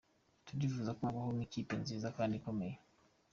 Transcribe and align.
Turifuza 0.45 0.91
ko 0.97 1.01
ibaho 1.11 1.29
nk’ikipe 1.35 1.73
nziza 1.81 2.07
kandi 2.17 2.33
ikomeye. 2.39 2.75